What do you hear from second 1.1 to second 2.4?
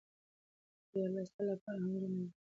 ستا لپاره حمدونه دي